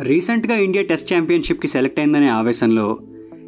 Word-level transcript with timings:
రీసెంట్గా 0.00 0.54
India 0.56 0.84
test 0.84 1.14
ఛాంపియన్షిప్కి 1.14 1.68
select 1.68 2.00
అయిందనే 2.00 2.28
ఆవేశంలో 2.28 2.98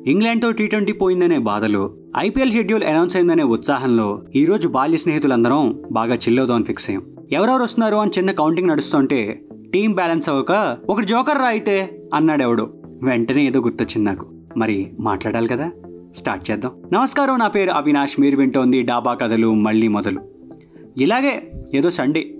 ఇంగ్లాండ్తో 0.07 0.50
టీ 0.50 0.67
ట్వంటీ 0.67 0.92
పోయిందనే 0.92 1.39
బాధలు 1.39 1.96
ఐపీఎల్ 2.17 2.53
షెడ్యూల్ 2.53 2.83
అనౌన్స్ 2.83 3.17
అయిందనే 3.17 3.42
ఉత్సాహంలో 3.42 4.22
ఈరోజు 4.37 4.68
బాల్య 4.68 4.96
స్నేహితులందరం 4.96 5.82
బాగా 5.92 6.14
చిల్లవుదామని 6.14 6.64
ఫిక్స్ 6.64 6.90
అయ్యాం. 6.90 7.26
ఎవరెవరు 7.32 7.62
వస్తున్నారు 7.62 7.96
అని 7.96 8.10
చిన్న 8.18 8.32
కౌంటింగ్ 8.32 8.68
నడుస్తుంటే 8.68 9.42
టీం 9.72 9.92
బ్యాలెన్స్ 9.92 10.29
అవ్వక 10.29 10.79
ఒకటి 10.88 11.06
జోకర్ 11.06 11.38
రా 11.38 11.44
అయితే 11.44 12.03
అన్నాడు 12.15 12.42
ఎవడు 12.42 12.74
వెంటనే 13.03 13.46
ఏదో 13.46 13.60
గుర్తొచ్చింది 13.60 14.10
నాకు. 14.10 14.26
మరి 14.56 14.90
మాట్లాడాలి 15.01 15.48
కదా? 15.48 15.71
స్టార్ట్ 16.14 16.51
చేద్దాం. 16.51 16.73
నమస్కారం 16.92 17.38
నా 17.38 17.48
పేరు 17.48 17.70
అవినాష్. 17.70 18.20
మీరు 18.20 18.37
వింటోంది 18.37 18.83
డాబా 18.83 19.14
కథలు 19.14 19.55
మళ్ళీ 19.55 19.88
మొదలు. 19.88 20.20
ఇలాగే 20.98 21.51
ఏదో 21.74 21.91
సండే 21.91 22.35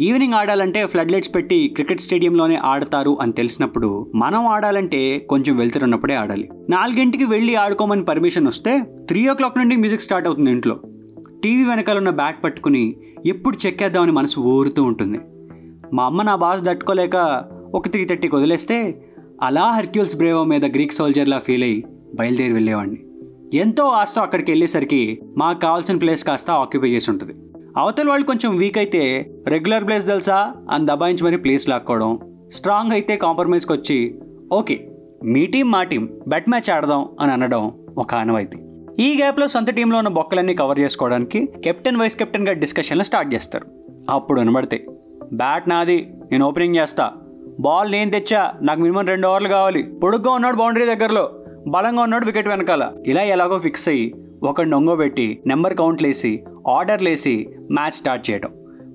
ఈవినింగ్ 0.00 0.34
ఆడాలంటే 0.34 0.86
ఫ్లడ్ 0.86 1.12
లైట్స్ 1.12 1.34
పెట్టి 1.34 1.68
క్రికెట్ 1.68 2.00
స్టేడియంలోనే 2.00 2.56
ఆడతారు 2.56 3.18
అని 3.20 3.32
తెలిసినప్పుడు 3.32 4.12
మనం 4.14 4.46
ఆడాలంటే 4.46 5.18
కొంచెం 5.18 5.56
వెళ్తున్నప్పుడే 5.56 6.14
ఆడాలి. 6.14 6.48
నాలుగింటికి 6.68 7.24
వెళ్ళి 7.24 7.54
ఆడుకోమని 7.54 8.04
పర్మిషన్ 8.04 8.46
వస్తే 8.46 8.78
త్రీ 9.08 9.28
ఓ 9.28 9.34
క్లాక్ 9.34 9.58
నుండి 9.58 9.76
మ్యూజిక్ 9.76 10.02
స్టార్ట్ 10.02 10.28
అవుతుంది 10.28 10.50
ఇంట్లో. 10.50 10.80
టీవీ 11.44 11.64
వెనకాల 11.64 11.96
ఉన్న 11.96 12.10
బ్యాట్ 12.10 12.44
పట్టుకుని 12.44 12.96
ఎప్పుడు 13.26 13.66
చెక్కేద్దామని 13.66 14.12
మనసు 14.12 14.40
ఊరుతూ 14.40 14.82
ఉంటుంది. 14.82 15.18
మా 15.94 16.04
అమ్మ 16.04 16.22
నా 16.22 16.34
బాధ 16.34 16.70
తట్టుకోలేక 16.70 17.44
ఒక 17.74 17.88
త్రీ 17.88 18.04
థర్టీకి 18.04 18.36
వదిలేస్తే 18.36 19.04
అలా 19.42 19.70
హర్క్యూల్స్ 19.70 20.16
బ్రేవో 20.16 20.44
మీద 20.44 20.64
గ్రీక్ 20.64 20.92
సోల్జర్లా 20.92 21.38
ఫీల్ 21.38 21.62
అయ్యి 21.62 21.84
బయలుదేరి 22.14 22.52
వెళ్ళేవాడిని. 22.52 22.98
ఎంతో 23.58 23.84
ఆస్తో 23.84 24.20
అక్కడికి 24.20 24.52
వెళ్ళేసరికి 24.52 25.20
మాకు 25.38 25.58
కావాల్సిన 25.58 25.98
ప్లేస్ 25.98 26.24
కాస్త 26.24 26.50
ఆక్యుపై 26.50 26.88
చేసి 26.88 27.10
ఉంటుంది. 27.10 27.32
అవతల 27.76 28.08
వాళ్ళు 28.08 28.26
కొంచెం 28.26 28.56
వీక్ 28.56 28.78
అయితే 28.78 29.30
రెగ్యులర్ 29.48 29.84
ప్లేస్ 29.84 30.06
తెలుసా? 30.06 30.54
అని 30.70 30.86
దబాయించి 30.86 31.24
మరీ 31.24 31.36
ప్లేస్ 31.36 31.68
లాక్కోవడం. 31.68 32.18
స్ట్రాంగ్ 32.52 32.92
అయితే 32.92 33.16
కాంప్రమైజ్కి 33.16 33.72
వచ్చి 33.72 34.18
ఓకే 34.52 34.88
మీ 35.24 35.46
టీం 35.46 35.70
మా 35.70 35.82
టీం 35.82 36.08
బెట్ 36.28 36.50
మ్యాచ్ 36.50 36.70
ఆడదాం 36.70 37.08
అని 37.20 37.32
అనడం 37.32 37.72
ఒక 37.98 38.14
ఆనవాయితీ. 38.14 38.58
ఈ 39.02 39.16
గ్యాప్లో 39.16 39.48
సొంత 39.48 39.70
టీంలో 39.70 39.98
ఉన్న 39.98 40.08
బొక్కలన్నీ 40.08 40.54
కవర్ 40.54 40.80
చేసుకోవడానికి 40.80 41.46
కెప్టెన్ 41.64 41.96
వైస్ 41.96 42.16
కెప్టెన్గా 42.16 42.52
డిస్కషన్లు 42.52 43.02
స్టార్ట్ 43.02 43.34
చేస్తారు. 43.34 43.66
అప్పుడు 44.10 44.40
వినబడతాయి 44.40 44.82
బ్యాట్ 45.32 45.68
నాది 45.68 46.08
నేను 46.32 46.46
ఓపెనింగ్ 46.46 46.76
చేస్తా. 46.76 47.12
బాల్ 47.60 47.92
నేను 47.92 48.10
తెచ్చా 48.10 48.52
నాకు 48.62 48.80
మినిమం 48.80 49.06
రెండు 49.06 49.28
ఓవర్లు 49.28 49.48
కావాలి. 49.48 49.82
పొడుగ్గా 49.82 50.32
ఉన్నాడు 50.32 50.56
బౌండరీ 50.56 50.84
దగ్గరలో. 50.84 51.30
బలంగా 51.68 52.02
ఉన్నాడు 52.02 52.26
వికెట్ 52.26 52.48
వెనకాల. 52.48 52.92
ఇలా 53.06 53.22
ఎలాగో 53.22 53.58
ఫిక్స్ 53.58 53.88
అయ్యి 53.88 54.14
ఒక 54.44 54.60
ఒంగోబెట్టి 54.60 55.42
నెంబర్ 55.46 55.76
కౌంట్లేసి 55.76 56.44
ఆర్డర్లేసి 56.68 57.48
మ్యాచ్ 57.72 57.92
స్టార్ట్ 57.92 58.30
చేయడం 58.30 58.50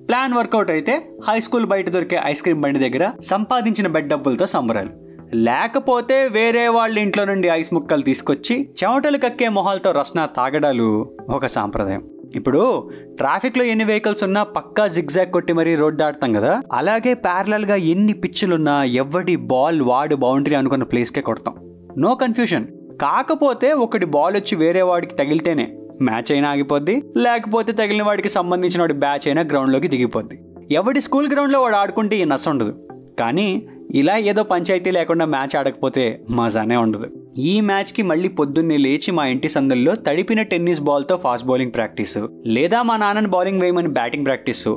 ప్లాన్ 0.08 0.32
వర్కౌట్ 0.32 0.70
అయితే 0.70 1.10
హై 1.28 1.40
స్కూల్ 1.40 1.66
బయట 1.66 1.88
దొరికే 1.88 2.20
ఐస్ 2.24 2.42
క్రీమ్ 2.42 2.60
బండి 2.60 2.78
దగ్గర 2.78 3.10
సంపాదించిన 3.20 3.86
బెడ్ 3.86 4.08
డబ్బులతో 4.08 4.46
సంబరాలు. 4.46 4.90
లేకపోతే 5.34 6.28
వేరే 6.28 6.68
వాళ్ళ 6.68 6.98
ఇంట్లో 6.98 7.24
నుండి 7.24 7.48
ఐస్ 7.48 7.74
ముక్కలు 7.74 8.02
తీసుకొచ్చి 8.02 8.68
చెమటలు 8.84 9.18
కక్కే 9.18 9.48
మొహాలతో 9.48 9.92
రస్నా 9.92 10.26
తాగడాలు 10.26 11.16
ఒక 11.30 11.46
సాంప్రదాయం. 11.46 12.02
ఇప్పుడు 12.34 12.90
ట్రాఫిక్లో 13.04 13.64
ఎన్ని 13.64 13.84
వెహికల్స్ 13.84 14.24
ఉన్నా 14.24 14.42
పక్కా 14.42 14.86
జిగ్జాగ్ 14.86 15.32
కొట్టి 15.32 15.52
మరీ 15.52 15.76
రోడ్ 15.76 15.96
దాటుతాం 15.96 16.32
కదా? 16.32 16.62
అలాగే 16.72 17.14
ప్యారలల్గా 17.14 17.74
ఎన్ని 17.74 18.12
పిచ్చులున్నా 18.12 18.84
ఎవడి 18.84 19.36
బాల్ 19.36 19.82
వాడు 19.82 20.16
బౌండరీ 20.16 20.56
అనుకున్న 20.56 20.84
ప్లేస్కే 20.84 21.20
కొడతాం. 21.20 21.54
No 21.98 22.14
confusion. 22.14 22.66
కాకపోతే 23.00 23.72
ఒకటి 23.72 24.06
బాల్ 24.06 24.34
వచ్చి 24.36 24.54
వేరే 24.56 24.82
వాడికి 24.82 25.14
తగిలితేనే 25.16 25.66
మ్యాచ్ 26.02 26.32
అయినా 26.32 26.48
ఆగిపోద్ది 26.50 27.02
లేకపోతే 27.16 27.72
తగిలిన 27.72 28.02
వాడికి 28.02 28.28
సంబంధించిన 28.28 28.80
వాడి 28.80 28.94
బ్యాచ్ 28.94 29.26
అయినా 29.26 29.42
గ్రౌండ్లోకి 29.42 29.88
దిగిపోద్ది. 29.88 30.36
ఎవడి 30.70 31.00
స్కూల్ 31.00 31.28
గ్రౌండ్లో 31.32 31.62
వాడు 31.62 31.76
ఆడుకుంటే 31.76 32.16
ఈ 32.16 32.24
నష్టం 32.24 32.50
ఉండదు. 32.50 32.72
కానీ 33.20 33.66
ఇలా 33.90 34.16
ఏదో 34.16 34.42
పంచాయతీ 34.42 34.90
లేకుండా 34.90 35.24
మ్యాచ్ 35.24 35.56
ఆడకపోతే 35.56 36.04
మజానే 36.30 36.76
ఉండదు. 36.76 37.06
ఈ 37.38 37.60
మ్యాచ్కి 37.60 38.02
మళ్ళీ 38.02 38.28
పొద్దున్నే 38.28 38.76
లేచి 38.76 39.10
మా 39.10 39.26
ఇంటి 39.26 39.48
సందుల్లో 39.48 39.94
తడిపిన 39.94 40.42
టెన్నిస్ 40.42 40.80
బాల్తో 40.80 41.16
ఫాస్ట్ 41.16 41.46
బౌలింగ్ 41.46 41.72
ప్రాక్టీస్ 41.72 42.18
లేదా 42.46 42.82
మా 42.82 42.96
నాన్నని 42.96 43.28
బౌలింగ్ 43.28 43.60
వేయమని 43.60 43.88
బ్యాటింగ్ 43.88 44.26
ప్రాక్టీస్ 44.26 44.68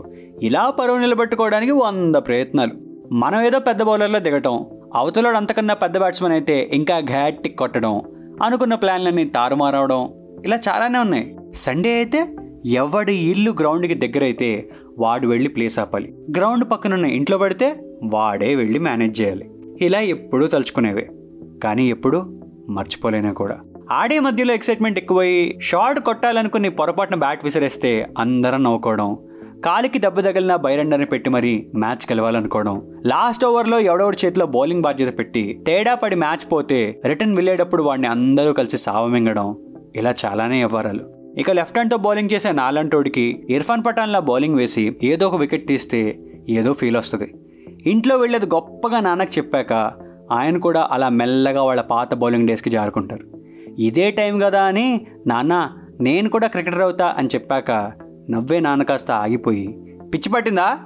ఇలా 0.41 0.69
పరువు 0.69 0.97
నిలబెట్టుకోవడానికి 0.97 1.71
వంద 1.71 2.15
ప్రయత్నాలు. 2.15 2.71
మనం 3.11 3.41
ఏదో 3.41 3.59
పెద్ద 3.59 3.81
బౌలర్లో 3.83 4.19
దిగటం 4.19 4.65
అవతలోడు 4.95 5.37
అంతకన్నా 5.37 5.73
పెద్ద 5.73 5.97
బ్యాట్స్మెన్ 5.97 6.33
అయితే 6.33 6.69
ఇంకా 6.73 6.99
ఘాట్టి 6.99 7.49
కొట్టడం 7.49 8.01
అనుకున్న 8.43 8.75
ప్లాన్లన్నీ 8.75 9.25
తారుమారవడం 9.25 10.13
ఇలా 10.45 10.59
చాలానే 10.69 10.99
ఉన్నాయి. 10.99 11.35
సండే 11.53 11.95
అయితే 11.95 12.27
ఎవడి 12.65 13.13
ఇల్లు 13.13 13.51
గ్రౌండ్కి 13.51 13.93
దగ్గరైతే 13.93 14.69
వాడు 14.99 15.27
వెళ్ళి 15.27 15.49
ప్లేస్ 15.49 15.79
ఆపాలి. 15.79 16.13
గ్రౌండ్ 16.37 16.71
పక్కనున్న 16.71 17.05
ఇంట్లో 17.05 17.37
పడితే 17.37 17.75
వాడే 18.13 18.55
వెళ్ళి 18.55 18.79
మేనేజ్ 18.79 19.21
చేయాలి. 19.21 19.49
ఇలా 19.81 19.99
ఎప్పుడూ 19.99 20.47
తలుచుకునేవే. 20.47 21.09
కానీ 21.63 21.89
ఎప్పుడు 21.89 22.39
మర్చిపోలేనా 22.69 23.31
కూడా. 23.31 23.59
ఆడే 23.91 24.19
మధ్యలో 24.19 24.53
ఎక్సైట్మెంట్ 24.53 24.97
ఎక్కువై 24.97 25.55
షార్ట్ 25.61 25.99
కొట్టాలనుకుని 25.99 26.69
పొరపాటున 26.69 27.15
బ్యాట్ 27.15 27.43
విసిరేస్తే 27.43 28.07
అందరం 28.17 28.63
నవ్వుకోవడం 28.63 29.17
కాలికి 29.65 29.99
దెబ్బ 29.99 30.19
తగిలిన 30.19 30.55
బైరండర్ని 30.55 31.05
పెట్టి 31.05 31.29
మరీ 31.29 31.51
మ్యాచ్ 31.75 32.05
గెలవాలనుకోవడం. 32.11 32.75
లాస్ట్ 33.05 33.45
ఓవర్లో 33.45 33.79
ఎవడెవడి 33.79 34.17
చేతిలో 34.25 34.45
బౌలింగ్ 34.45 34.81
బాధ్యత 34.81 35.17
పెట్టి 35.17 35.63
తేడా 35.67 35.95
పడి 35.95 36.15
మ్యాచ్ 36.15 36.51
పోతే 36.51 37.01
రిటర్న్ 37.05 37.35
వెళ్ళేటప్పుడు 37.35 37.83
వాడిని 37.83 38.07
అందరూ 38.07 38.53
కలిసి 38.53 38.77
సావమింగడం 38.77 39.55
ఇలా 39.95 40.13
చాలానే 40.25 40.57
వ్యవహారాలు. 40.57 41.03
ఇక 41.37 41.51
లెఫ్ట్ 41.51 41.77
హ్యాండ్తో 41.77 41.97
బౌలింగ్ 41.97 42.33
చేసే 42.33 42.51
నాలంటోడికి 42.51 43.25
ఇర్ఫాన్ 43.49 43.83
పఠాన్లా 43.87 44.19
బౌలింగ్ 44.19 44.55
వేసి 44.55 44.95
ఏదో 45.03 45.27
ఒక 45.27 45.35
వికెట్ 45.35 45.67
తీస్తే 45.67 46.19
ఏదో 46.49 46.73
ఫీల్ 46.73 46.97
వస్తుంది. 46.97 47.33
ఇంట్లో 47.89 48.17
వెళ్ళేది 48.17 48.45
గొప్పగా 48.45 48.99
నాన్నకు 48.99 49.37
చెప్పాక 49.37 49.73
ఆయన 50.31 50.57
కూడా 50.57 50.87
అలా 50.91 51.09
మెల్లగా 51.09 51.63
వాళ్ళ 51.63 51.81
పాత 51.81 52.13
బౌలింగ్ 52.13 52.47
డేస్కి 52.47 52.69
జారుకుంటారు. 52.69 53.25
ఇదే 53.79 54.11
టైం 54.11 54.39
కదా 54.39 54.61
అని 54.63 55.07
నాన్న 55.27 55.69
నేను 56.01 56.29
కూడా 56.29 56.47
క్రికెటర్ 56.47 56.81
అవుతా 56.81 57.15
అని 57.17 57.29
చెప్పాక 57.35 57.71
నవ్వే 58.29 58.59
నాన్న 58.59 58.83
కాస్త 58.83 59.11
ఆగిపోయి 59.11 59.67
పిచ్చి 60.13 60.29
పట్టిందా? 60.29 60.79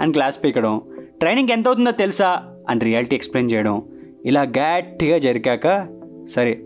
అని 0.00 0.12
క్లాస్ 0.12 0.44
పీకడం 0.44 0.80
ట్రైనింగ్ 1.20 1.48
ఎంత 1.48 1.66
అవుతుందో 1.66 1.90
తెలుసా? 1.90 2.42
అని 2.68 2.80
రియాలిటీ 2.80 3.16
ఎక్స్ప్లెయిన్ 3.16 3.52
చేయడం 3.52 3.82
ఇలా 4.24 4.42
గట్టిగా 4.42 5.18
జరిగాక 5.18 5.86
సరే 6.24 6.64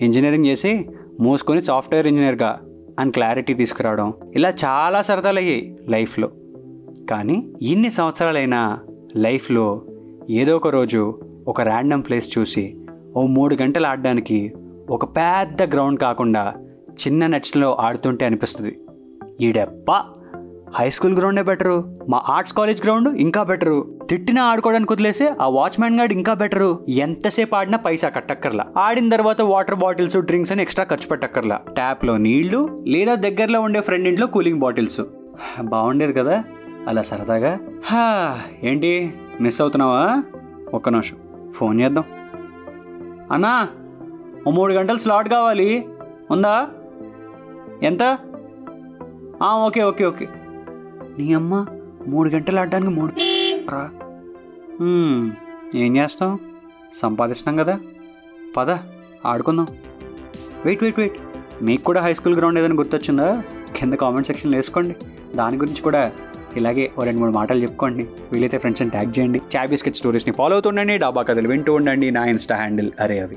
ఇంజనీరింగ్ 0.00 0.46
చేసి 0.46 0.88
మూసుకొని 1.20 1.62
సాఫ్ట్వేర్ 1.62 2.06
ఇంజనీర్గా 2.06 2.60
అని 2.98 3.10
క్లారిటీ 3.10 3.54
తీసుకురావడం 3.54 4.14
ఇలా 4.36 4.48
చాలా 4.48 5.02
సరదాలయ్యాయి 5.02 5.76
లైఫ్లో. 5.88 6.28
కానీ 7.10 7.46
ఇన్ని 7.62 7.90
సంవత్సరాలైనా 7.90 8.78
లైఫ్లో 9.16 9.82
ఏదో 10.30 10.56
ఒక 10.56 10.68
రోజు 10.68 11.20
ఒక 11.48 11.60
ర్యాండమ్ 11.60 12.02
ప్లేస్ 12.02 12.38
చూసి 12.38 12.76
ఓ 13.16 13.26
మూడు 13.26 13.56
గంటలు 13.62 13.86
ఆడడానికి 13.86 14.52
ఒక 14.90 15.04
పెద్ద 15.04 15.62
గ్రౌండ్ 15.62 16.00
కాకుండా 16.00 16.54
చిన్న 16.92 17.26
నెట్స్లో 17.26 17.74
ఆడుతుంటే 17.74 18.26
అనిపిస్తుంది. 18.26 18.78
ఈడెప్ప. 19.40 19.92
హై 20.74 20.90
స్కూల్ 20.90 21.16
గ్రౌండే 21.16 21.42
బెటరు. 21.42 21.98
మా 22.08 22.22
ఆర్ట్స్ 22.28 22.54
కాలేజ్ 22.54 22.84
గ్రౌండ్ 22.84 23.08
ఇంకా 23.08 23.42
బెటరు. 23.42 23.98
తిట్టినా 24.10 24.44
ఆడుకోవడానికి 24.44 24.92
వదిలేసి 24.92 25.28
ఆ 25.40 25.48
వాచ్మ్యాన్ 25.48 25.98
గార్డ్ 25.98 26.12
ఇంకా 26.12 26.34
బెటరు. 26.34 26.84
ఎంతసేపు 26.88 27.54
ఆడినా 27.54 27.78
పైసా 27.78 28.08
కట్టక్కర్లా. 28.08 28.66
ఆడిన 28.78 29.08
తర్వాత 29.08 29.42
వాటర్ 29.42 29.74
బాటిల్స్ 29.74 30.16
డ్రింక్స్ 30.16 30.52
అని 30.52 30.62
ఎక్స్ట్రా 30.62 30.84
ఖర్చు 30.84 31.08
పెట్టక్కర్లా. 31.08 31.60
ట్యాప్లో 31.74 32.16
నీళ్ళు 32.16 32.84
లేదా 32.86 33.14
దగ్గరలో 33.14 33.60
ఉండే 33.60 33.80
ఫ్రెండ్ 33.80 34.08
ఇంట్లో 34.08 34.26
కూలింగ్ 34.26 34.58
బాటిల్స్ 34.58 35.00
బాగుండేది 35.60 36.12
కదా. 36.12 36.44
అలా 36.88 37.02
సరదాగా. 37.02 37.58
హా 37.86 38.36
ఏంటి? 38.62 39.14
మిస్ 39.40 39.60
అవుతున్నావా? 39.60 40.22
ఒక్క 40.74 40.88
నిమిషం. 40.88 41.16
ఫోన్ 41.50 41.80
చేద్దాం. 41.80 42.04
అన్నా 43.32 43.68
ఓ 44.46 44.50
మూడు 44.50 44.72
గంటలు 44.72 44.98
స్లాట్ 44.98 45.28
కావాలి. 45.28 45.88
ఉందా? 46.30 46.68
ఎంత? 47.82 48.18
Okay 49.42 49.82
okay 49.82 50.04
okay. 50.04 50.28
నీ 51.18 51.34
అమ్మ 51.34 51.66
మూడు 52.06 52.28
గంటలు 52.28 52.60
ఆడడానికి 52.60 52.90
మూడు 52.90 53.12
రా. 53.70 53.90
ఏం 55.74 55.96
చేస్తాం? 55.96 56.38
సంపాదిస్తున్నాం 56.92 57.64
కదా. 57.64 57.80
పద 58.56 58.70
ఆడుకుందాం. 59.26 59.66
Wait 60.64 60.82
wait 60.82 60.98
wait. 60.98 61.16
మీకు 61.62 61.84
కూడా 61.84 62.00
హై 62.00 62.14
స్కూల్ 62.14 62.36
గ్రౌండ్ 62.36 62.58
ఏదైనా 62.58 62.74
గుర్తొచ్చిందా? 62.74 63.42
కింద 63.76 63.94
కామెంట్ 63.94 64.26
సెక్షన్లో 64.26 64.58
వేసుకోండి. 64.58 64.96
దాని 65.36 65.56
గురించి 65.56 65.82
కూడా 65.82 66.12
ఇలాగే 66.56 66.92
ఓ 66.98 67.04
రెండు 67.04 67.20
మూడు 67.20 67.30
మాటలు 67.30 67.62
చెప్పుకోండి. 67.62 68.06
వీలైతే 68.32 68.58
ఫ్రెండ్స్ని 68.58 68.90
ట్యాగ్ 68.90 69.18
చేయండి. 69.18 69.40
చాయ్ 69.56 69.68
బిస్కెట్ 69.68 69.96
స్టోరీస్ని 69.96 70.34
ఫాలో 70.34 70.52
అవుతుండండి. 70.52 70.98
డాబా 70.98 71.22
కథలు 71.22 71.48
వింటూ 71.48 71.74
ఉండండి. 71.74 72.10
నా 72.10 72.24
ఇన్స్టా 72.24 72.56
హ్యాండిల్ 72.56 72.90
అరే 73.00 73.18
అవి 73.18 73.36